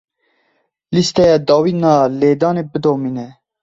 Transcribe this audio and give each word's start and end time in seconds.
Lîsteya 0.95 1.37
dawîn 1.47 1.81
a 1.93 1.95
lêdanê 2.19 2.63
bidomîne. 2.71 3.27